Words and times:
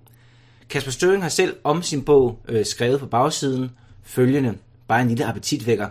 Kasper 0.68 0.90
Støring 0.90 1.22
har 1.22 1.28
selv 1.28 1.56
om 1.64 1.82
sin 1.82 2.04
bog 2.04 2.40
øh, 2.48 2.66
skrevet 2.66 3.00
på 3.00 3.06
bagsiden 3.06 3.70
følgende, 4.02 4.58
bare 4.88 5.02
en 5.02 5.08
lille 5.08 5.26
appetitvækker. 5.26 5.88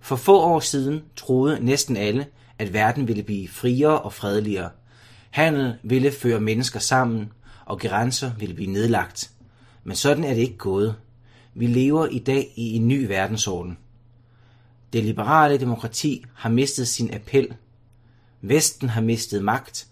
For 0.00 0.16
få 0.16 0.40
år 0.40 0.60
siden 0.60 1.02
troede 1.16 1.64
næsten 1.64 1.96
alle, 1.96 2.26
at 2.58 2.72
verden 2.72 3.08
ville 3.08 3.22
blive 3.22 3.48
friere 3.48 4.00
og 4.00 4.12
fredeligere. 4.12 4.70
Handel 5.30 5.74
ville 5.82 6.12
føre 6.12 6.40
mennesker 6.40 6.80
sammen, 6.80 7.32
og 7.64 7.80
grænser 7.80 8.30
ville 8.38 8.54
blive 8.54 8.72
nedlagt. 8.72 9.30
Men 9.84 9.96
sådan 9.96 10.24
er 10.24 10.34
det 10.34 10.40
ikke 10.40 10.56
gået. 10.56 10.94
Vi 11.54 11.66
lever 11.66 12.06
i 12.06 12.18
dag 12.18 12.52
i 12.56 12.76
en 12.76 12.88
ny 12.88 13.06
verdensorden. 13.06 13.78
Det 14.92 15.04
liberale 15.04 15.58
demokrati 15.58 16.24
har 16.34 16.48
mistet 16.48 16.88
sin 16.88 17.14
appel. 17.14 17.54
Vesten 18.40 18.88
har 18.88 19.00
mistet 19.00 19.44
magt, 19.44 19.86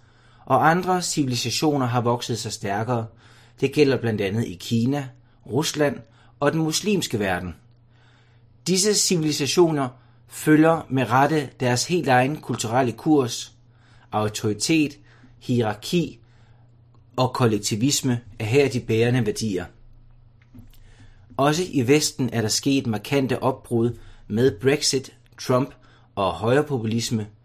og 0.48 0.70
andre 0.70 1.02
civilisationer 1.02 1.86
har 1.86 2.00
vokset 2.00 2.38
sig 2.38 2.52
stærkere. 2.52 3.06
Det 3.60 3.72
gælder 3.72 3.96
blandt 3.96 4.20
andet 4.20 4.44
i 4.44 4.54
Kina, 4.54 5.08
Rusland 5.46 5.96
og 6.40 6.52
den 6.52 6.60
muslimske 6.60 7.18
verden. 7.18 7.54
Disse 8.66 8.94
civilisationer 8.94 9.88
følger 10.28 10.86
med 10.88 11.10
rette 11.10 11.50
deres 11.60 11.86
helt 11.86 12.08
egen 12.08 12.36
kulturelle 12.40 12.92
kurs. 12.92 13.52
Autoritet, 14.12 14.98
hierarki 15.38 16.20
og 17.16 17.32
kollektivisme 17.32 18.20
er 18.38 18.44
her 18.44 18.68
de 18.68 18.80
bærende 18.80 19.26
værdier. 19.26 19.64
Også 21.36 21.62
i 21.70 21.88
Vesten 21.88 22.30
er 22.32 22.40
der 22.40 22.48
sket 22.48 22.86
markante 22.86 23.42
opbrud 23.42 23.98
med 24.28 24.60
Brexit, 24.60 25.16
Trump 25.40 25.74
og 26.14 26.32
højrepopulisme– 26.32 27.26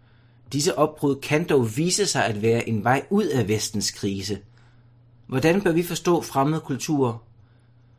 Disse 0.54 0.78
opbrud 0.78 1.16
kan 1.16 1.48
dog 1.48 1.76
vise 1.76 2.06
sig 2.06 2.24
at 2.24 2.42
være 2.42 2.68
en 2.68 2.84
vej 2.84 3.06
ud 3.10 3.24
af 3.24 3.48
vestens 3.48 3.90
krise. 3.90 4.38
Hvordan 5.26 5.62
bør 5.62 5.72
vi 5.72 5.82
forstå 5.82 6.20
fremmede 6.20 6.60
kulturer? 6.60 7.24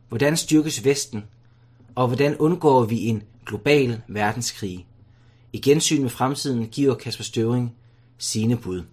Hvordan 0.09 0.38
styrkes 0.38 0.85
Vesten? 0.85 1.23
Og 1.95 2.07
hvordan 2.07 2.38
undgår 2.38 2.85
vi 2.85 2.99
en 2.99 3.23
global 3.45 4.01
verdenskrig? 4.07 4.88
I 5.53 5.61
gensyn 5.61 6.01
med 6.01 6.09
fremtiden 6.09 6.67
giver 6.67 6.95
Kasper 6.95 7.23
Støvring 7.23 7.75
sine 8.17 8.57
bud. 8.57 8.83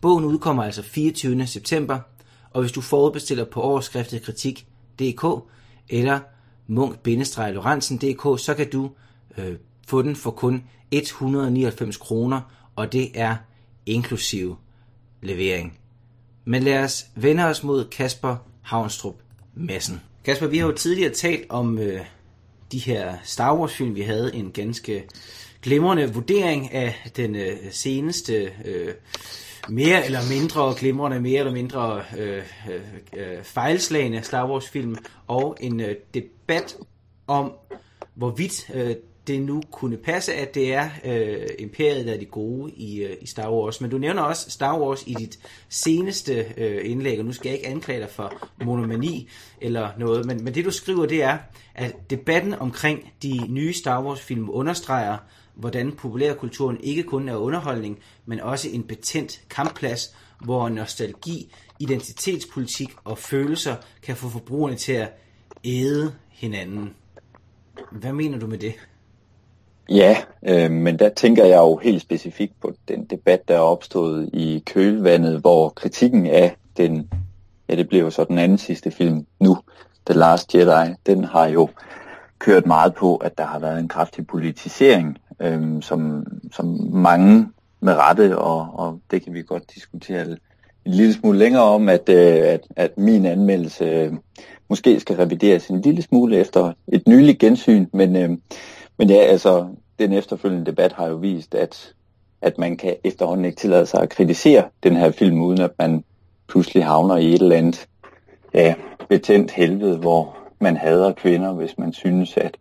Bogen 0.00 0.24
udkommer 0.24 0.62
altså 0.62 0.82
24. 0.82 1.46
september, 1.46 2.00
og 2.50 2.60
hvis 2.60 2.72
du 2.72 2.80
forudbestiller 2.80 3.44
på 3.44 3.60
overskriftet 3.60 4.22
kritik.dk 4.22 5.24
eller 5.88 6.20
munk 6.66 6.98
så 8.38 8.54
kan 8.56 8.70
du 8.70 8.90
øh, 9.38 9.56
få 9.86 10.02
den 10.02 10.16
for 10.16 10.30
kun 10.30 10.64
199 10.90 11.96
kroner, 11.96 12.40
og 12.76 12.92
det 12.92 13.10
er 13.14 13.36
inklusiv 13.86 14.56
levering. 15.22 15.78
Men 16.44 16.62
lad 16.62 16.84
os 16.84 17.06
vende 17.14 17.44
os 17.44 17.62
mod 17.62 17.84
Kasper 17.84 18.36
Havnstrup 18.62 19.14
Madsen. 19.54 20.00
Kasper, 20.24 20.46
vi 20.46 20.58
har 20.58 20.66
jo 20.66 20.72
tidligere 20.72 21.12
talt 21.12 21.46
om 21.48 21.78
øh, 21.78 22.00
de 22.72 22.78
her 22.78 23.16
Star 23.22 23.58
Wars 23.58 23.74
film. 23.74 23.94
Vi 23.94 24.00
havde 24.00 24.34
en 24.34 24.50
ganske 24.50 25.04
glimrende 25.62 26.14
vurdering 26.14 26.72
af 26.72 27.10
den 27.16 27.36
øh, 27.36 27.56
seneste 27.70 28.50
øh, 28.64 28.94
mere 29.68 30.04
eller 30.04 30.20
mindre 30.30 30.74
glimrende, 30.78 31.20
mere 31.20 31.38
eller 31.38 31.52
mindre 31.52 32.02
øh, 32.18 32.42
øh, 32.70 32.80
øh 33.16 33.42
fejlslagende 33.42 34.22
Star 34.22 34.50
Wars 34.50 34.68
film, 34.68 34.96
og 35.26 35.56
en 35.60 35.80
øh, 35.80 35.96
debat 36.14 36.76
om, 37.26 37.52
hvorvidt 38.14 38.70
øh, 38.74 38.96
det 39.26 39.42
nu 39.42 39.62
kunne 39.70 39.96
passe, 39.96 40.34
at 40.34 40.54
det 40.54 40.74
er 40.74 40.90
øh, 41.04 41.46
imperiet, 41.58 42.06
der 42.06 42.14
er 42.14 42.18
de 42.18 42.24
gode 42.24 42.72
i, 42.72 43.02
øh, 43.02 43.16
i 43.20 43.26
Star 43.26 43.52
Wars. 43.52 43.80
Men 43.80 43.90
du 43.90 43.98
nævner 43.98 44.22
også 44.22 44.50
Star 44.50 44.78
Wars 44.78 45.04
i 45.06 45.14
dit 45.14 45.38
seneste 45.68 46.46
øh, 46.56 46.90
indlæg, 46.90 47.18
og 47.18 47.24
nu 47.24 47.32
skal 47.32 47.48
jeg 47.48 47.58
ikke 47.58 47.68
anklage 47.68 48.00
dig 48.00 48.10
for 48.10 48.32
monomani 48.64 49.28
eller 49.60 49.90
noget, 49.98 50.26
men, 50.26 50.44
men 50.44 50.54
det 50.54 50.64
du 50.64 50.70
skriver, 50.70 51.06
det 51.06 51.22
er, 51.22 51.38
at 51.74 52.10
debatten 52.10 52.54
omkring 52.54 53.12
de 53.22 53.46
nye 53.48 53.72
Star 53.72 54.04
Wars-film 54.04 54.50
understreger, 54.50 55.16
hvordan 55.54 55.92
populærkulturen 55.92 56.80
ikke 56.80 57.02
kun 57.02 57.28
er 57.28 57.36
underholdning, 57.36 57.98
men 58.26 58.40
også 58.40 58.68
en 58.68 58.82
betændt 58.82 59.40
kampplads, 59.50 60.16
hvor 60.40 60.68
nostalgi, 60.68 61.52
identitetspolitik 61.78 62.88
og 63.04 63.18
følelser 63.18 63.76
kan 64.02 64.16
få 64.16 64.28
forbrugerne 64.28 64.76
til 64.76 64.92
at 64.92 65.12
æde 65.64 66.14
hinanden. 66.28 66.94
Hvad 67.92 68.12
mener 68.12 68.38
du 68.38 68.46
med 68.46 68.58
det? 68.58 68.74
Ja, 69.88 70.16
øh, 70.48 70.70
men 70.70 70.98
der 70.98 71.08
tænker 71.08 71.44
jeg 71.44 71.56
jo 71.56 71.76
helt 71.76 72.02
specifikt 72.02 72.60
på 72.60 72.72
den 72.88 73.04
debat, 73.04 73.48
der 73.48 73.54
er 73.54 73.60
opstået 73.60 74.30
i 74.32 74.62
kølvandet, 74.66 75.40
hvor 75.40 75.68
kritikken 75.68 76.26
af 76.26 76.56
den, 76.76 77.10
ja 77.68 77.76
det 77.76 77.88
bliver 77.88 78.04
jo 78.04 78.10
så 78.10 78.24
den 78.24 78.38
anden 78.38 78.58
sidste 78.58 78.90
film 78.90 79.26
nu, 79.40 79.58
The 80.06 80.18
Last 80.18 80.54
Jedi, 80.54 80.94
den 81.06 81.24
har 81.24 81.46
jo 81.46 81.68
kørt 82.38 82.66
meget 82.66 82.94
på, 82.94 83.16
at 83.16 83.38
der 83.38 83.44
har 83.44 83.58
været 83.58 83.78
en 83.78 83.88
kraftig 83.88 84.26
politisering, 84.26 85.18
øh, 85.40 85.82
som, 85.82 86.26
som 86.52 86.78
mange 86.92 87.48
med 87.80 87.94
rette, 87.94 88.38
og, 88.38 88.68
og 88.72 89.00
det 89.10 89.24
kan 89.24 89.34
vi 89.34 89.42
godt 89.42 89.74
diskutere 89.74 90.22
en 90.22 90.38
lille 90.86 91.14
smule 91.14 91.38
længere 91.38 91.62
om, 91.62 91.88
at, 91.88 92.08
øh, 92.08 92.42
at, 92.44 92.60
at 92.76 92.98
min 92.98 93.26
anmeldelse 93.26 93.84
øh, 93.84 94.12
måske 94.68 95.00
skal 95.00 95.16
revideres 95.16 95.68
en 95.68 95.80
lille 95.80 96.02
smule 96.02 96.36
efter 96.36 96.72
et 96.88 97.08
nyligt 97.08 97.38
gensyn, 97.38 97.86
men 97.92 98.16
øh, 98.16 98.30
men 98.98 99.10
ja, 99.10 99.16
altså, 99.16 99.68
den 99.98 100.12
efterfølgende 100.12 100.66
debat 100.66 100.92
har 100.92 101.06
jo 101.06 101.14
vist, 101.14 101.54
at, 101.54 101.94
at 102.40 102.58
man 102.58 102.76
kan 102.76 102.96
efterhånden 103.04 103.44
ikke 103.44 103.56
tillade 103.56 103.86
sig 103.86 104.02
at 104.02 104.10
kritisere 104.10 104.68
den 104.82 104.96
her 104.96 105.10
film, 105.10 105.42
uden 105.42 105.60
at 105.60 105.70
man 105.78 106.04
pludselig 106.48 106.84
havner 106.84 107.16
i 107.16 107.34
et 107.34 107.42
eller 107.42 107.56
andet 107.56 107.86
ja, 108.54 108.74
betændt 109.08 109.50
helvede, 109.50 109.96
hvor 109.96 110.36
man 110.60 110.76
hader 110.76 111.12
kvinder, 111.12 111.52
hvis 111.52 111.78
man 111.78 111.92
synes, 111.92 112.36
at 112.36 112.56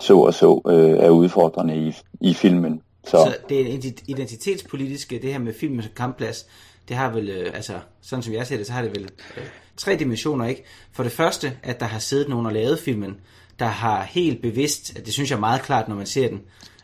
så 0.00 0.18
og 0.18 0.34
så 0.34 0.60
øh, 0.68 0.90
er 0.90 1.10
udfordrende 1.10 1.76
i, 1.76 1.94
i 2.20 2.34
filmen. 2.34 2.82
Så. 3.04 3.10
så 3.10 3.36
det 3.48 3.60
er 3.60 3.92
identitetspolitiske, 4.06 5.18
det 5.22 5.32
her 5.32 5.38
med 5.38 5.54
filmen 5.54 5.82
som 5.82 5.92
kampplads, 5.96 6.46
det 6.88 6.96
har 6.96 7.10
vel, 7.10 7.28
øh, 7.28 7.50
altså 7.54 7.72
sådan 8.02 8.22
som 8.22 8.34
jeg 8.34 8.46
ser 8.46 8.56
det, 8.56 8.66
så 8.66 8.72
har 8.72 8.82
det 8.82 8.90
vel 8.90 9.08
øh, 9.36 9.44
tre 9.76 9.96
dimensioner, 9.96 10.46
ikke? 10.46 10.64
For 10.92 11.02
det 11.02 11.12
første, 11.12 11.52
at 11.62 11.80
der 11.80 11.86
har 11.86 11.98
siddet 11.98 12.28
nogen 12.28 12.46
og 12.46 12.52
lavet 12.52 12.78
filmen, 12.78 13.16
der 13.58 13.66
har 13.66 14.02
helt 14.02 14.42
bevidst, 14.42 15.06
det 15.06 15.12
synes 15.12 15.30
jeg 15.30 15.36
er 15.36 15.40
meget 15.40 15.62
klart, 15.62 15.88
når 15.88 15.96
man 15.96 16.06
ser 16.06 16.28
den, 16.28 16.42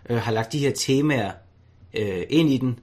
øh, 0.08 0.16
har 0.16 0.32
lagt 0.32 0.52
de 0.52 0.58
her 0.58 0.70
temaer 0.70 1.32
øh, 1.94 2.22
ind 2.28 2.50
i 2.50 2.56
den, 2.58 2.78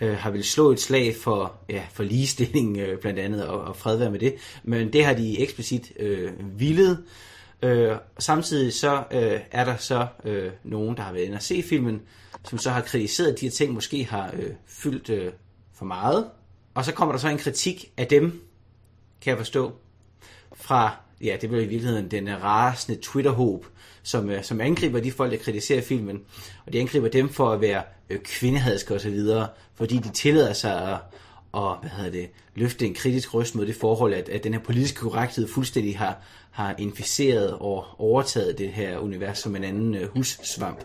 øh, 0.00 0.16
har 0.16 0.30
vel 0.30 0.44
slå 0.44 0.70
et 0.70 0.80
slag 0.80 1.16
for, 1.16 1.54
ja, 1.68 1.82
for 1.92 2.02
ligestilling 2.02 2.78
øh, 2.78 2.98
blandt 2.98 3.18
andet, 3.18 3.46
og, 3.46 3.60
og 3.60 3.76
fred 3.76 3.96
være 3.96 4.10
med 4.10 4.18
det, 4.18 4.34
men 4.62 4.92
det 4.92 5.04
har 5.04 5.14
de 5.14 5.40
eksplicit 5.40 5.92
øh, 5.98 6.32
villet. 6.58 7.04
Øh, 7.62 7.96
samtidig 8.18 8.72
så 8.72 9.04
øh, 9.10 9.40
er 9.50 9.64
der 9.64 9.76
så 9.76 10.06
øh, 10.24 10.52
nogen, 10.64 10.96
der 10.96 11.02
har 11.02 11.12
været 11.12 11.24
inde 11.24 11.36
og 11.36 11.42
se 11.42 11.62
filmen, 11.62 12.02
som 12.48 12.58
så 12.58 12.70
har 12.70 12.80
kritiseret, 12.80 13.32
at 13.32 13.40
de 13.40 13.46
her 13.46 13.50
ting 13.50 13.72
måske 13.72 14.04
har 14.04 14.30
øh, 14.38 14.50
fyldt 14.66 15.10
øh, 15.10 15.32
for 15.74 15.84
meget. 15.84 16.26
Og 16.74 16.84
så 16.84 16.92
kommer 16.92 17.12
der 17.12 17.18
så 17.18 17.28
en 17.28 17.38
kritik 17.38 17.92
af 17.96 18.06
dem, 18.06 18.42
kan 19.20 19.30
jeg 19.30 19.38
forstå, 19.38 19.72
fra, 20.54 20.96
ja, 21.22 21.36
det 21.40 21.52
er 21.52 21.56
i 21.56 21.66
virkeligheden 21.66 22.10
den 22.10 22.42
rasende 22.42 23.00
Twitter-håb, 23.00 23.66
som, 24.02 24.30
øh, 24.30 24.44
som 24.44 24.60
angriber 24.60 25.00
de 25.00 25.12
folk, 25.12 25.32
der 25.32 25.38
kritiserer 25.38 25.82
filmen. 25.82 26.20
Og 26.66 26.72
de 26.72 26.80
angriber 26.80 27.08
dem 27.08 27.28
for 27.28 27.50
at 27.50 27.60
være 27.60 27.82
øh, 28.10 28.18
kvindehadske 28.18 28.94
osv., 28.94 29.20
fordi 29.74 29.96
de 29.96 30.08
tillader 30.08 30.52
sig 30.52 30.92
at, 30.92 30.98
og, 31.52 31.76
hvad 31.80 31.90
hedder 31.90 32.10
det, 32.10 32.30
løfte 32.54 32.86
en 32.86 32.94
kritisk 32.94 33.34
røst 33.34 33.54
mod 33.54 33.66
det 33.66 33.74
forhold, 33.74 34.14
at, 34.14 34.28
at 34.28 34.44
den 34.44 34.52
her 34.52 34.60
politiske 34.60 35.00
korrekthed 35.00 35.48
fuldstændig 35.48 35.98
har, 35.98 36.18
har 36.50 36.74
inficeret 36.78 37.52
og 37.52 37.84
overtaget 37.98 38.58
det 38.58 38.68
her 38.68 38.98
univers 38.98 39.38
som 39.38 39.56
en 39.56 39.64
anden 39.64 39.94
øh, 39.94 40.08
hussvamp. 40.08 40.84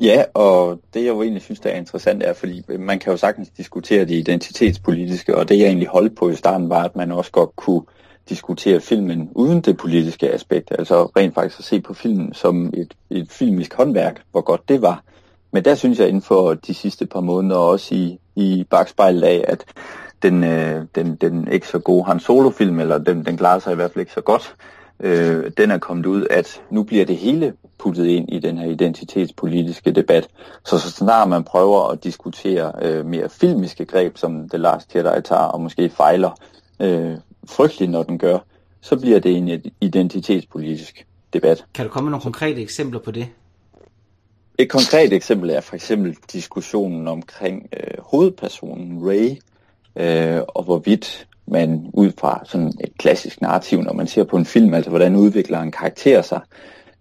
Ja, 0.00 0.24
og 0.34 0.80
det 0.94 1.00
jeg 1.00 1.08
jo 1.08 1.22
egentlig 1.22 1.42
synes, 1.42 1.60
der 1.60 1.70
er 1.70 1.76
interessant, 1.76 2.22
er, 2.22 2.32
fordi 2.32 2.62
man 2.78 2.98
kan 2.98 3.12
jo 3.12 3.16
sagtens 3.16 3.48
diskutere 3.48 4.04
det 4.04 4.14
identitetspolitiske, 4.14 5.36
og 5.36 5.48
det 5.48 5.58
jeg 5.58 5.66
egentlig 5.66 5.88
holdt 5.88 6.16
på 6.16 6.30
i 6.30 6.36
starten 6.36 6.68
var, 6.68 6.84
at 6.84 6.96
man 6.96 7.12
også 7.12 7.30
godt 7.30 7.56
kunne 7.56 7.82
diskutere 8.30 8.80
filmen 8.80 9.30
uden 9.34 9.60
det 9.60 9.76
politiske 9.76 10.32
aspekt, 10.32 10.72
altså 10.78 11.04
rent 11.04 11.34
faktisk 11.34 11.58
at 11.58 11.64
se 11.64 11.80
på 11.80 11.94
filmen 11.94 12.34
som 12.34 12.72
et, 12.74 12.94
et 13.10 13.30
filmisk 13.30 13.74
håndværk, 13.74 14.22
hvor 14.30 14.40
godt 14.40 14.68
det 14.68 14.82
var. 14.82 15.02
Men 15.52 15.64
der 15.64 15.74
synes 15.74 15.98
jeg 15.98 16.08
inden 16.08 16.22
for 16.22 16.54
de 16.54 16.74
sidste 16.74 17.06
par 17.06 17.20
måneder, 17.20 17.56
også 17.56 17.94
i, 17.94 18.18
i 18.36 18.64
bagspejlet 18.70 19.22
af, 19.22 19.44
at 19.48 19.64
den, 20.22 20.44
øh, 20.44 20.86
den, 20.94 21.14
den 21.14 21.48
ikke 21.48 21.68
så 21.68 21.78
gode 21.78 22.04
Han 22.04 22.20
Solo-film, 22.20 22.80
eller 22.80 22.98
den, 22.98 23.26
den 23.26 23.36
klarer 23.36 23.58
sig 23.58 23.72
i 23.72 23.76
hvert 23.76 23.90
fald 23.90 24.00
ikke 24.00 24.12
så 24.12 24.20
godt, 24.20 24.54
øh, 25.00 25.50
den 25.56 25.70
er 25.70 25.78
kommet 25.78 26.06
ud, 26.06 26.26
at 26.30 26.62
nu 26.70 26.82
bliver 26.82 27.04
det 27.04 27.16
hele 27.16 27.52
puttet 27.78 28.06
ind 28.06 28.32
i 28.32 28.38
den 28.38 28.58
her 28.58 28.70
identitetspolitiske 28.70 29.92
debat. 29.92 30.28
Så 30.64 30.78
så 30.78 30.90
snart 30.90 31.28
man 31.28 31.44
prøver 31.44 31.88
at 31.88 32.04
diskutere 32.04 32.72
øh, 32.82 33.06
mere 33.06 33.28
filmiske 33.28 33.84
greb, 33.84 34.16
som 34.16 34.48
The 34.48 34.58
Last 34.58 34.94
Jedi 34.94 35.22
tager, 35.22 35.42
og 35.42 35.60
måske 35.60 35.90
fejler 35.90 36.30
øh, 36.80 37.14
frygteligt, 37.48 37.90
når 37.90 38.02
den 38.02 38.18
gør, 38.18 38.38
så 38.80 38.96
bliver 38.96 39.18
det 39.18 39.36
en 39.36 39.62
identitetspolitisk 39.80 41.06
debat. 41.32 41.64
Kan 41.74 41.86
du 41.86 41.92
komme 41.92 42.04
med 42.04 42.10
nogle 42.10 42.22
konkrete 42.22 42.62
eksempler 42.62 43.00
på 43.00 43.10
det? 43.10 43.28
Et 44.58 44.70
konkret 44.70 45.12
eksempel 45.12 45.50
er 45.50 45.60
for 45.60 45.74
eksempel 45.74 46.16
diskussionen 46.32 47.08
omkring 47.08 47.68
øh, 47.72 47.94
hovedpersonen 47.98 49.08
Ray, 49.08 49.36
øh, 49.96 50.42
og 50.48 50.64
hvorvidt 50.64 51.28
man 51.46 51.90
ud 51.94 52.12
fra 52.18 52.42
sådan 52.44 52.72
et 52.80 52.98
klassisk 52.98 53.40
narrativ, 53.40 53.82
når 53.82 53.92
man 53.92 54.06
ser 54.06 54.24
på 54.24 54.36
en 54.36 54.46
film, 54.46 54.74
altså 54.74 54.90
hvordan 54.90 55.16
udvikler 55.16 55.60
en 55.60 55.72
karakter 55.72 56.22
sig, 56.22 56.40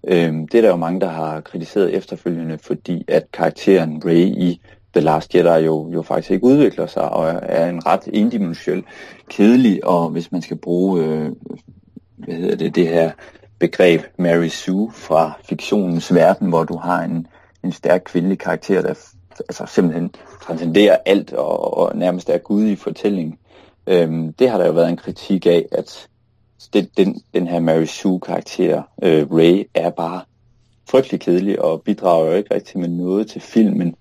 øh, 0.07 0.33
det 0.33 0.53
er 0.53 0.61
der 0.61 0.69
jo 0.69 0.75
mange, 0.75 1.01
der 1.01 1.09
har 1.09 1.41
kritiseret 1.41 1.93
efterfølgende, 1.93 2.57
fordi 2.57 3.05
at 3.07 3.31
karakteren 3.33 4.01
Ray 4.05 4.25
i 4.25 4.61
The 4.93 5.01
Last 5.01 5.35
Jedi 5.35 5.65
jo, 5.65 5.91
jo 5.93 6.01
faktisk 6.01 6.31
ikke 6.31 6.43
udvikler 6.43 6.87
sig, 6.87 7.09
og 7.09 7.39
er 7.41 7.69
en 7.69 7.85
ret 7.85 8.09
endimensionel, 8.13 8.83
kedelig, 9.29 9.85
og 9.85 10.09
hvis 10.09 10.31
man 10.31 10.41
skal 10.41 10.57
bruge, 10.57 11.03
øh, 11.03 11.31
hvad 12.17 12.35
hedder 12.35 12.55
det, 12.55 12.75
det 12.75 12.87
her 12.87 13.11
begreb 13.59 14.01
Mary 14.17 14.47
Sue 14.47 14.91
fra 14.91 15.31
fiktionens 15.43 16.13
verden, 16.13 16.49
hvor 16.49 16.63
du 16.63 16.77
har 16.77 17.03
en, 17.03 17.27
en 17.63 17.71
stærk 17.71 18.01
kvindelig 18.05 18.39
karakter, 18.39 18.81
der 18.81 18.93
altså 19.39 19.65
simpelthen 19.65 20.11
transcenderer 20.41 20.97
alt 21.05 21.33
og, 21.33 21.77
og 21.77 21.97
nærmest 21.97 22.29
er 22.29 22.37
Gud 22.37 22.65
i 22.65 22.75
fortællingen. 22.75 23.37
Øhm, 23.87 24.33
det 24.33 24.49
har 24.49 24.57
der 24.57 24.65
jo 24.65 24.71
været 24.71 24.89
en 24.89 24.97
kritik 24.97 25.45
af, 25.45 25.65
at 25.71 26.07
det, 26.73 26.97
den, 26.97 27.21
den 27.33 27.47
her 27.47 27.59
Mary 27.59 27.85
Sue-karakter, 27.85 28.83
øh, 29.03 29.31
Ray, 29.31 29.67
er 29.73 29.89
bare 29.89 30.21
frygtelig 30.89 31.19
kedelig 31.19 31.61
og 31.61 31.81
bidrager 31.81 32.25
jo 32.25 32.31
ikke 32.31 32.55
rigtig 32.55 32.79
med 32.79 32.87
noget 32.87 33.27
til 33.27 33.41
filmen. 33.41 33.95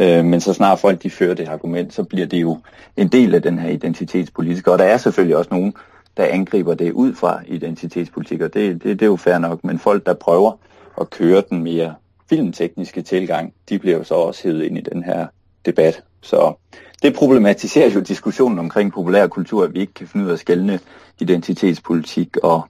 Øh, 0.00 0.24
men 0.24 0.40
så 0.40 0.52
snart 0.52 0.78
folk 0.78 1.02
de 1.02 1.10
fører 1.10 1.34
det 1.34 1.48
argument, 1.48 1.94
så 1.94 2.02
bliver 2.02 2.26
det 2.26 2.40
jo 2.40 2.58
en 2.96 3.08
del 3.08 3.34
af 3.34 3.42
den 3.42 3.58
her 3.58 3.68
identitetspolitik. 3.68 4.66
Og 4.66 4.78
der 4.78 4.84
er 4.84 4.96
selvfølgelig 4.96 5.36
også 5.36 5.50
nogen, 5.50 5.74
der 6.16 6.24
angriber 6.24 6.74
det 6.74 6.92
ud 6.92 7.14
fra 7.14 7.40
identitetspolitik, 7.46 8.40
og 8.40 8.54
det, 8.54 8.82
det, 8.82 9.00
det 9.00 9.02
er 9.02 9.06
jo 9.10 9.16
fair 9.16 9.38
nok. 9.38 9.64
Men 9.64 9.78
folk, 9.78 10.06
der 10.06 10.14
prøver 10.14 10.52
at 11.00 11.10
køre 11.10 11.42
den 11.50 11.62
mere 11.62 11.94
filmtekniske 12.28 13.02
tilgang, 13.02 13.54
de 13.68 13.78
bliver 13.78 13.96
jo 13.96 14.04
så 14.04 14.14
også 14.14 14.42
hævet 14.42 14.62
ind 14.62 14.78
i 14.78 14.80
den 14.80 15.02
her 15.02 15.26
debat. 15.66 16.02
Så 16.20 16.54
det 17.02 17.14
problematiserer 17.14 17.90
jo 17.90 18.00
diskussionen 18.00 18.58
omkring 18.58 18.92
populærkultur, 18.92 19.64
at 19.64 19.74
vi 19.74 19.80
ikke 19.80 19.94
kan 19.94 20.06
finde 20.06 20.24
ud 20.24 20.30
af 20.30 20.34
at 20.34 20.40
skælne 20.40 20.80
identitetspolitik 21.20 22.36
og, 22.36 22.62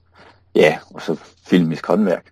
ja, 0.55 0.77
og 0.93 1.01
så 1.01 1.15
filmisk 1.47 1.87
håndværk. 1.87 2.25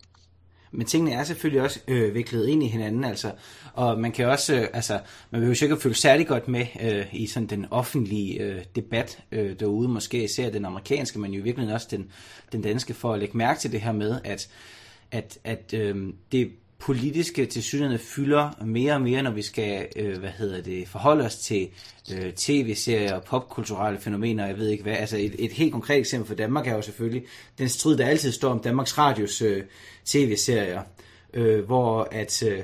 Men 0.71 0.88
tingene 0.88 1.16
er 1.16 1.24
selvfølgelig 1.24 1.62
også 1.62 1.80
øh, 1.88 2.13
viklet 2.13 2.48
ind 2.48 2.63
i 2.63 2.68
hinanden, 2.68 3.04
altså. 3.04 3.31
Og 3.74 4.00
man 4.00 4.12
kan 4.12 4.27
også, 4.27 4.56
øh, 4.56 4.68
altså, 4.74 5.00
man 5.31 5.42
vil 5.42 5.48
jo 5.48 5.56
sikkert 5.56 5.81
føle 5.81 5.95
særlig 5.95 6.27
godt 6.27 6.48
med 6.48 6.66
øh, 6.81 7.06
i 7.13 7.27
sådan 7.27 7.48
den 7.48 7.66
offentlige 7.71 8.42
øh, 8.42 8.62
debat 8.75 9.19
øh, 9.31 9.60
derude, 9.60 9.88
måske 9.88 10.24
især 10.24 10.50
den 10.50 10.66
amerikanske, 10.66 11.19
men 11.19 11.33
jo 11.33 11.44
virkelig 11.44 11.74
også 11.74 11.88
den, 11.92 12.12
den 12.51 12.62
danske, 12.62 12.94
for 12.94 13.13
at 13.13 13.19
lægge 13.19 13.38
mærke 13.38 13.60
til 13.60 13.71
det 13.71 13.81
her 13.81 13.92
med, 13.92 14.19
at, 14.24 14.50
at, 15.12 15.38
at 15.44 15.74
øh, 15.74 16.13
det 16.31 16.51
politiske 16.80 17.46
til 17.46 17.64
synligheden 17.64 18.00
fylder 18.00 18.66
mere 18.66 18.94
og 18.94 19.02
mere, 19.02 19.24
når 19.24 19.31
vi 19.31 19.42
skal 19.42 19.88
øh, 19.95 20.19
hvad 20.19 20.30
hedder 20.30 20.62
det, 20.62 20.88
forholde 20.88 21.26
os 21.26 21.36
til 21.36 21.69
øh, 22.14 22.33
tv-serier 22.33 23.16
og 23.16 23.24
popkulturelle 23.24 24.00
fænomener, 24.00 24.48
jeg 24.48 24.57
ved 24.57 24.68
ikke 24.68 24.83
hvad. 24.83 24.94
Altså 24.94 25.18
et, 25.18 25.36
et 25.40 25.52
helt 25.52 25.71
konkret 25.71 25.98
eksempel 25.98 26.28
for 26.28 26.36
Danmark 26.36 26.68
er 26.68 26.76
jo 26.76 26.81
selvfølgelig 26.81 27.24
den 27.57 27.69
strid, 27.69 27.98
der 27.98 28.06
altid 28.06 28.31
står 28.31 28.52
om 28.52 28.59
Danmarks 28.59 28.98
Radios 28.98 29.42
øh, 29.42 29.64
tv-serier, 30.06 30.81
øh, 31.33 31.66
hvor 31.66 32.07
at 32.12 32.44
øh, 32.44 32.57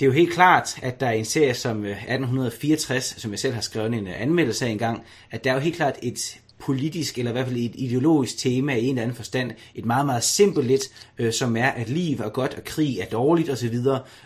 det 0.00 0.06
er 0.06 0.06
jo 0.06 0.12
helt 0.12 0.32
klart, 0.32 0.78
at 0.82 1.00
der 1.00 1.06
er 1.06 1.12
en 1.12 1.24
serie 1.24 1.54
som 1.54 1.84
øh, 1.84 1.90
1864, 1.90 3.14
som 3.18 3.30
jeg 3.30 3.38
selv 3.38 3.54
har 3.54 3.60
skrevet 3.60 3.94
en 3.94 4.06
øh, 4.06 4.22
anmeldelse 4.22 4.66
af 4.66 4.70
engang, 4.70 5.04
at 5.30 5.44
der 5.44 5.50
er 5.50 5.54
jo 5.54 5.60
helt 5.60 5.76
klart 5.76 5.98
et 6.02 6.38
politisk, 6.58 7.18
eller 7.18 7.30
i 7.30 7.32
hvert 7.32 7.46
fald 7.46 7.56
et 7.56 7.74
ideologisk 7.74 8.38
tema 8.38 8.74
i 8.74 8.84
en 8.84 8.88
eller 8.88 9.02
anden 9.02 9.16
forstand. 9.16 9.50
Et 9.74 9.84
meget, 9.84 10.06
meget 10.06 10.24
simpelt 10.24 10.66
lidt, 10.66 10.82
øh, 11.18 11.32
som 11.32 11.56
er, 11.56 11.68
at 11.68 11.88
liv 11.88 12.20
er 12.20 12.28
godt, 12.28 12.54
og 12.54 12.64
krig 12.64 12.98
er 12.98 13.06
dårligt 13.06 13.50
osv. 13.50 13.76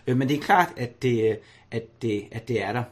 Øh, 0.06 0.16
men 0.16 0.28
det 0.28 0.36
er 0.36 0.40
klart, 0.40 0.72
at 0.76 1.02
det, 1.02 1.38
at 1.70 2.02
det, 2.02 2.24
at 2.30 2.48
det 2.48 2.62
er 2.62 2.72
der. 2.72 2.82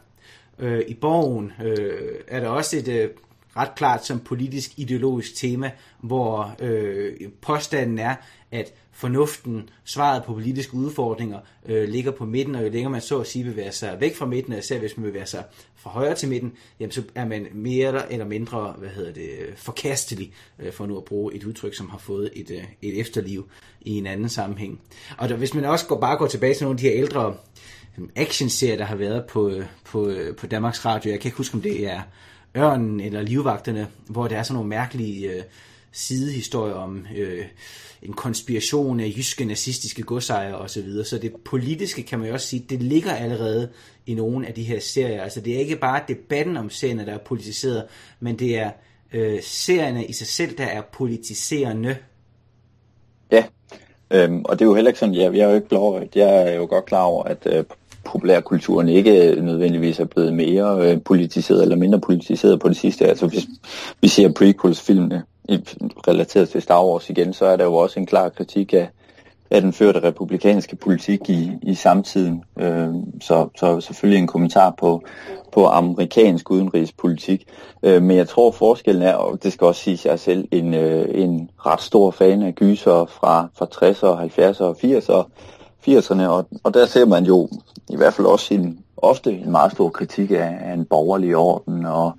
Øh, 0.59 0.83
I 0.89 0.95
borgen 0.95 1.53
øh, 1.65 2.15
er 2.29 2.41
der 2.41 2.49
også 2.49 2.77
et 2.77 2.89
øh, 2.89 3.09
ret 3.57 3.75
klart 3.75 4.07
som 4.07 4.21
politisk 4.21 4.71
ideologisk 4.77 5.35
tema, 5.35 5.71
hvor 6.01 6.57
øh, 6.61 7.13
påstanden 7.41 7.99
er, 7.99 8.15
at 8.51 8.75
fornuften, 8.93 9.69
svaret 9.85 10.25
på 10.25 10.33
politiske 10.33 10.75
udfordringer, 10.75 11.39
øh, 11.67 11.89
ligger 11.89 12.11
på 12.11 12.25
midten, 12.25 12.55
og 12.55 12.63
jo 12.63 12.69
længere 12.69 12.91
man 12.91 13.01
så 13.01 13.21
at 13.21 13.27
sige 13.27 13.45
bevæger 13.45 13.71
sig 13.71 13.97
væk 14.01 14.17
fra 14.17 14.27
midten, 14.27 14.59
især 14.59 14.79
hvis 14.79 14.97
man 14.97 15.05
bevæger 15.05 15.25
sig 15.25 15.45
fra 15.77 15.91
højre 15.91 16.15
til 16.15 16.29
midten, 16.29 16.53
jamen 16.81 16.93
så 16.93 17.03
er 17.15 17.25
man 17.25 17.47
mere 17.53 18.13
eller 18.13 18.27
mindre, 18.27 18.75
hvad 18.79 18.89
hedder 18.89 19.13
det, 19.13 19.31
forkastelig, 19.57 20.33
øh, 20.59 20.73
for 20.73 20.87
nu 20.87 20.97
at 20.97 21.05
bruge 21.05 21.35
et 21.35 21.45
udtryk, 21.45 21.75
som 21.75 21.91
har 21.91 21.99
fået 21.99 22.31
et, 22.33 22.51
øh, 22.51 22.65
et 22.83 23.01
efterliv 23.01 23.49
i 23.81 23.91
en 23.99 24.07
anden 24.07 24.29
sammenhæng. 24.29 24.81
Og 25.19 25.29
der, 25.29 25.37
hvis 25.37 25.55
man 25.55 25.65
også 25.65 25.87
går, 25.87 26.01
bare 26.01 26.17
går 26.17 26.27
tilbage 26.27 26.55
til 26.55 26.65
nogle 26.65 26.75
af 26.75 26.81
de 26.81 26.89
her 26.89 26.97
ældre 26.97 27.35
øhm, 27.99 28.11
actionserier, 28.17 28.77
der 28.77 28.85
har 28.85 28.97
været 28.97 29.25
på, 29.27 29.49
øh, 29.49 29.65
på, 29.85 30.09
øh, 30.09 30.37
på 30.37 30.47
Danmarks 30.47 30.85
Radio, 30.85 31.11
jeg 31.11 31.21
kan 31.21 31.29
ikke 31.29 31.37
huske, 31.37 31.55
om 31.55 31.63
det 31.63 31.87
er 31.87 32.01
Ørnen 32.57 33.01
eller 33.01 33.23
Livvagterne, 33.23 33.89
hvor 34.07 34.29
der 34.29 34.37
er 34.37 34.43
sådan 34.43 34.55
nogle 34.55 34.69
mærkelige 34.69 35.31
øh, 35.31 35.43
sidehistorier 35.93 36.75
om 36.75 37.07
øh, 37.17 37.45
en 38.03 38.13
konspiration 38.13 39.01
af 39.01 39.13
jyske 39.17 39.45
nazistiske 39.45 40.03
godsejere 40.03 40.59
osv. 40.59 40.93
Så, 40.93 41.05
så 41.05 41.19
det 41.19 41.33
politiske, 41.45 42.03
kan 42.03 42.19
man 42.19 42.29
jo 42.29 42.35
også 42.35 42.47
sige, 42.47 42.67
det 42.71 42.83
ligger 42.83 43.13
allerede 43.13 43.69
i 44.07 44.15
nogle 44.15 44.47
af 44.47 44.55
de 44.55 44.63
her 44.63 44.81
serier. 44.81 45.23
Altså 45.23 45.41
det 45.41 45.55
er 45.55 45.59
ikke 45.59 45.77
bare 45.77 46.03
debatten 46.09 46.57
om 46.57 46.71
serierne, 46.71 47.07
der 47.07 47.13
er 47.13 47.19
politiseret, 47.19 47.85
men 48.21 48.39
det 48.39 48.59
er 48.59 48.71
øh, 49.13 49.39
serierne 49.43 50.05
i 50.05 50.13
sig 50.13 50.27
selv, 50.27 50.59
der 50.59 50.65
er 50.67 50.83
politiserende. 50.93 51.97
Ja, 53.33 53.45
øhm, 54.11 54.45
og 54.45 54.59
det 54.59 54.65
er 54.65 54.69
jo 54.69 54.75
heller 54.75 54.91
ikke 54.91 55.01
sådan, 55.01 55.15
jeg, 55.15 55.35
jeg 55.35 55.45
er 55.45 55.49
jo 55.49 55.55
ikke 55.55 55.69
klar 55.69 56.07
jeg 56.15 56.49
er 56.49 56.53
jo 56.53 56.67
godt 56.67 56.85
klar 56.85 57.03
over, 57.03 57.23
at 57.25 57.47
øh, 57.47 57.65
populærkulturen 58.13 58.89
ikke 58.89 59.37
nødvendigvis 59.43 60.01
er 60.01 60.05
blevet 60.05 60.33
mere 60.33 60.91
øh, 60.91 61.03
politiseret 61.03 61.63
eller 61.63 61.77
mindre 61.77 62.01
politiseret 62.01 62.61
på 62.61 62.69
det 62.69 62.77
sidste. 62.77 63.07
Altså 63.07 63.27
hvis 63.27 63.47
vi 64.01 64.09
ser 64.09 64.33
prequels-filmene, 64.33 65.23
relateret 66.09 66.49
til 66.49 66.63
Star 66.63 66.85
Wars 66.85 67.11
igen, 67.11 67.33
så 67.33 67.45
er 67.45 67.57
der 67.57 67.65
jo 67.65 67.75
også 67.75 68.01
en 68.01 68.07
klar 68.07 68.29
kritik 68.29 68.73
af, 68.73 68.89
af 69.51 69.61
den 69.61 69.73
førte 69.73 70.03
republikanske 70.03 70.77
politik 70.77 71.31
i, 71.31 71.51
i 71.63 71.75
samtiden. 71.75 72.45
Øh, 72.59 72.89
så, 73.21 73.49
så 73.57 73.81
selvfølgelig 73.81 74.21
en 74.21 74.27
kommentar 74.27 74.75
på, 74.79 75.03
på 75.53 75.67
amerikansk 75.67 76.51
udenrigspolitik. 76.51 77.45
Øh, 77.83 78.03
men 78.03 78.17
jeg 78.17 78.29
tror 78.29 78.51
forskellen 78.51 79.03
er, 79.03 79.15
og 79.15 79.43
det 79.43 79.53
skal 79.53 79.67
også 79.67 79.81
siges, 79.81 80.07
jeg 80.07 80.21
selv 80.21 80.49
en, 80.51 80.75
øh, 80.75 81.23
en 81.23 81.51
ret 81.67 81.81
stor 81.81 82.11
fan 82.11 82.43
af 82.43 82.55
gyser 82.55 83.07
fra, 83.07 83.49
fra 83.59 83.67
60'erne, 83.67 84.23
70'erne 84.25 84.65
og 84.65 84.77
80'erne, 84.85 85.31
80'erne 85.89 86.23
og, 86.23 86.49
og 86.65 86.75
der 86.75 86.87
ser 86.87 87.07
man 87.07 87.25
jo 87.25 87.49
i 87.91 87.97
hvert 87.97 88.15
fald 88.15 88.27
også 88.27 88.55
en, 88.55 88.85
ofte 88.97 89.33
en 89.33 89.51
meget 89.51 89.73
stor 89.73 89.89
kritik 89.89 90.31
af, 90.31 90.59
af 90.61 90.73
en 90.73 90.85
borgerlig 90.85 91.37
orden, 91.37 91.87
og 91.87 92.13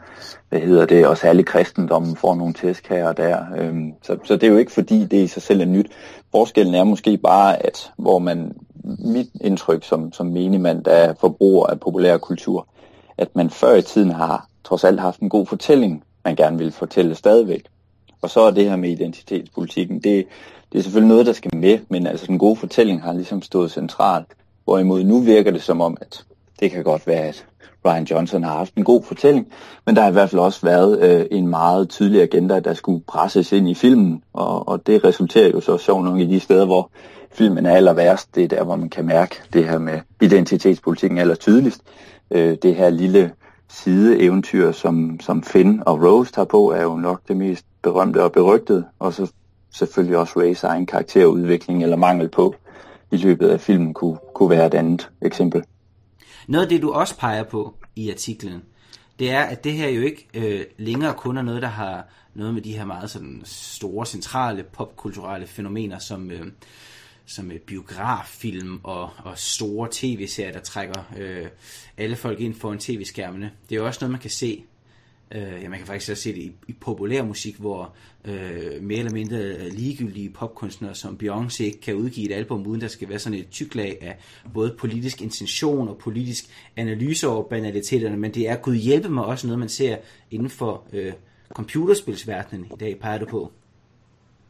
hvad 0.50 0.60
hedder 0.60 0.86
det, 0.86 1.08
og 1.08 1.18
særligt 1.18 1.48
kristendommen 1.48 2.16
får 2.16 2.36
nogle 2.36 2.54
tæsk 2.54 2.88
her 2.90 3.08
og 3.08 3.18
der. 3.18 3.46
Øhm, 3.58 3.94
så, 4.02 4.18
så 4.24 4.34
det 4.34 4.44
er 4.44 4.52
jo 4.52 4.58
ikke 4.58 4.72
fordi, 4.72 5.06
det 5.06 5.18
i 5.18 5.28
sig 5.28 5.42
selv 5.42 5.62
er 5.62 5.66
nyt. 5.66 5.92
Forskellen 6.32 6.76
er 6.76 6.84
måske 6.84 7.18
bare, 7.18 7.66
at 7.66 7.92
hvor 7.98 8.20
man, 8.20 8.56
mit 8.84 9.30
indtryk 9.42 9.84
som, 9.84 10.14
som 10.14 10.26
menigmand, 10.26 10.84
der 10.84 10.92
er 10.92 11.14
forbruger 11.20 11.68
af 11.68 11.80
populær 11.80 12.18
kultur, 12.18 12.68
at 13.18 13.36
man 13.36 13.50
før 13.50 13.76
i 13.76 13.82
tiden 13.82 14.12
har 14.12 14.48
trods 14.64 14.84
alt 14.84 15.00
haft 15.00 15.20
en 15.20 15.30
god 15.30 15.46
fortælling, 15.46 16.04
man 16.26 16.36
gerne 16.36 16.58
vil 16.58 16.72
fortælle 16.72 17.16
stadigvæk. 17.16 17.64
Og 18.22 18.30
så 18.30 18.42
er 18.42 18.52
det 18.52 18.70
her 18.70 18.76
med 18.76 18.90
identitetspolitikken, 18.90 20.00
det, 20.00 20.26
det 20.72 20.80
er 20.80 20.84
selvfølgelig 20.84 21.10
noget, 21.10 21.26
der 21.26 21.34
skal 21.34 21.56
med, 21.56 21.80
men 21.90 22.08
altså 22.08 22.28
den 22.28 22.38
gode 22.38 22.56
fortælling 22.56 23.02
har 23.04 23.14
ligesom 23.14 23.42
stået 23.42 23.72
centralt. 23.72 24.28
Hvorimod 24.64 25.04
nu 25.04 25.20
virker 25.20 25.52
det 25.52 25.62
som 25.62 25.82
om, 25.82 25.98
at 26.02 26.26
det 26.60 26.72
kan 26.72 26.84
godt 26.84 27.08
være, 27.08 27.24
at 27.24 27.46
Ryan 27.86 28.04
Johnson 28.04 28.44
har 28.44 28.58
haft 28.58 28.76
en 28.76 28.84
god 28.84 29.04
fortælling, 29.04 29.48
men 29.86 29.96
der 29.96 30.02
har 30.02 30.10
i 30.10 30.12
hvert 30.12 30.30
fald 30.30 30.42
også 30.42 30.60
været 30.66 31.00
øh, 31.02 31.26
en 31.32 31.48
meget 31.48 31.90
tydelig 31.90 32.22
agenda, 32.22 32.60
der 32.60 32.74
skulle 32.74 33.04
presses 33.08 33.52
ind 33.52 33.70
i 33.70 33.74
filmen, 33.74 34.24
og, 34.34 34.68
og 34.68 34.88
det 34.88 35.04
resulterer 35.04 35.50
jo 35.50 35.62
så 35.62 35.78
sjovt 35.78 36.04
nok 36.04 36.20
i 36.20 36.26
de 36.26 36.40
steder, 36.40 36.66
hvor 36.66 36.90
filmen 37.32 37.66
er 37.66 37.76
aller 37.76 37.94
værst. 37.94 38.36
Det 38.36 38.44
er 38.44 38.48
der, 38.48 38.64
hvor 38.64 38.76
man 38.76 38.90
kan 38.90 39.06
mærke 39.06 39.36
det 39.54 39.66
her 39.66 39.78
med 39.78 40.00
identitetspolitikken 40.22 41.20
aller 41.20 41.36
tydeligst. 41.36 41.82
Øh, 42.32 42.58
det 42.62 42.76
her 42.76 42.90
lille 42.90 43.32
sideeventyr, 43.70 44.72
som, 44.72 45.20
som 45.20 45.44
Finn 45.44 45.84
og 45.86 46.04
Rose 46.04 46.32
tager 46.32 46.46
på, 46.46 46.72
er 46.72 46.82
jo 46.82 46.96
nok 46.96 47.22
det 47.28 47.38
mest 47.38 47.66
berømte 47.82 48.24
og 48.24 48.32
berygtede, 48.32 48.84
og 49.00 49.14
så 49.14 49.32
selvfølgelig 49.72 50.18
også 50.18 50.40
Rays 50.40 50.64
egen 50.64 50.86
karakterudvikling 50.86 51.84
eller 51.84 51.98
mangel 51.98 52.30
på 52.30 52.56
i 53.12 53.18
løbet 53.18 53.50
af 53.50 53.62
filmen 53.62 53.94
kunne, 53.94 54.18
kunne 54.36 54.50
være 54.50 54.68
et 54.68 54.74
andet 54.74 55.10
eksempel. 55.22 55.64
Noget 56.48 56.64
af 56.64 56.70
det, 56.70 56.82
du 56.82 56.92
også 56.92 57.18
peger 57.18 57.44
på 57.44 57.74
i 57.96 58.12
artiklen, 58.12 58.64
det 59.20 59.32
er, 59.32 59.42
at 59.42 59.64
det 59.64 59.74
her 59.74 59.90
jo 59.90 60.02
ikke 60.02 60.28
øh, 60.34 60.66
længere 60.78 61.14
kun 61.14 61.38
er 61.38 61.42
noget, 61.42 61.62
der 61.62 61.68
har 61.68 62.06
noget 62.34 62.54
med 62.54 62.62
de 62.62 62.78
her 62.78 62.86
meget 62.86 63.10
sådan 63.10 63.42
store, 63.46 64.06
centrale 64.06 64.64
popkulturelle 64.64 65.48
fænomener, 65.48 66.00
som, 66.00 66.32
øh, 66.32 66.46
som 67.26 67.52
øh, 67.52 67.60
biograffilm 67.60 68.80
og, 68.84 69.10
og 69.24 69.38
store 69.38 69.88
tv-serier, 69.92 70.52
der 70.52 70.60
trækker 70.60 71.04
øh, 71.18 71.48
alle 71.98 72.16
folk 72.16 72.40
ind 72.40 72.56
foran 72.56 72.80
tv-skærmene. 72.80 73.52
Det 73.70 73.76
er 73.76 73.80
jo 73.80 73.86
også 73.86 73.98
noget, 74.02 74.12
man 74.12 74.22
kan 74.22 74.30
se 74.30 74.64
Øh, 75.36 75.64
ja, 75.64 75.70
man 75.70 75.78
kan 75.78 75.88
faktisk 75.88 76.12
også 76.12 76.24
se 76.24 76.34
det 76.34 76.42
i, 76.42 76.52
i 76.68 76.74
populær 76.74 77.24
musik, 77.24 77.56
hvor 77.56 77.94
øh, 78.26 78.82
mere 78.82 79.00
eller 79.00 79.12
mindre 79.12 79.38
øh, 79.38 79.74
ligegyldige 79.74 80.30
popkunstnere 80.30 80.96
som 80.96 81.20
Beyoncé 81.24 81.64
ikke 81.64 81.82
kan 81.82 81.96
udgive 81.96 82.30
et 82.30 82.36
album, 82.36 82.68
uden 82.68 82.82
der 82.82 82.88
skal 82.88 83.10
være 83.10 83.20
sådan 83.20 83.40
et 83.40 83.50
tyklag 83.50 83.98
af 84.02 84.18
både 84.54 84.76
politisk 84.80 85.22
intention 85.22 85.88
og 85.88 85.98
politisk 85.98 86.46
analyse 86.76 87.28
over 87.28 87.44
banaliteterne, 87.44 88.18
men 88.18 88.34
det 88.34 88.50
er 88.50 88.56
gud 88.56 88.76
hjælpe 88.76 89.10
mig 89.10 89.26
også 89.26 89.48
noget, 89.48 89.60
man 89.60 89.70
ser 89.70 89.98
inden 90.32 90.50
for 90.50 90.84
øh, 90.94 91.14
computerspilsverdenen 91.54 92.66
i 92.66 92.76
dag, 92.80 93.00
peger 93.00 93.18
du 93.18 93.26
på. 93.26 93.52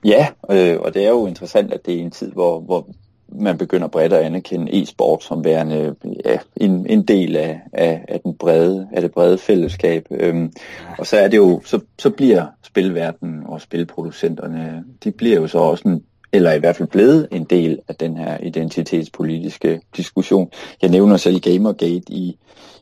Ja, 0.05 0.27
øh, 0.51 0.79
og 0.79 0.93
det 0.93 1.05
er 1.05 1.09
jo 1.09 1.27
interessant, 1.27 1.73
at 1.73 1.85
det 1.85 1.95
er 1.95 1.99
en 1.99 2.11
tid, 2.11 2.31
hvor, 2.31 2.59
hvor 2.59 2.87
man 3.31 3.57
begynder 3.57 3.87
bredt 3.87 4.13
at 4.13 4.23
anerkende 4.23 4.81
e-sport 4.81 5.23
som 5.23 5.43
værende 5.43 5.95
ja, 6.25 6.37
en, 6.57 6.85
en 6.89 7.03
del 7.03 7.35
af, 7.35 7.59
af, 7.73 8.05
af, 8.07 8.19
den 8.19 8.33
brede, 8.33 8.87
af 8.91 9.01
det 9.01 9.11
brede 9.11 9.37
fællesskab. 9.37 10.07
Øhm, 10.11 10.53
og 10.97 11.07
så 11.07 11.17
er 11.17 11.27
det 11.27 11.37
jo, 11.37 11.61
så, 11.65 11.79
så 11.99 12.09
bliver 12.09 12.45
spilverdenen 12.63 13.43
og 13.45 13.61
spilproducenterne, 13.61 14.83
de 15.03 15.11
bliver 15.11 15.39
jo 15.39 15.47
så 15.47 15.57
også 15.57 15.87
en, 15.87 16.03
eller 16.33 16.53
i 16.53 16.59
hvert 16.59 16.75
fald 16.75 16.89
blevet 16.89 17.27
en 17.31 17.43
del 17.43 17.79
af 17.87 17.95
den 17.95 18.17
her 18.17 18.37
identitetspolitiske 18.37 19.81
diskussion. 19.97 20.49
Jeg 20.81 20.89
nævner 20.89 21.17
selv 21.17 21.39
Gamergate 21.39 22.13
i, 22.13 22.37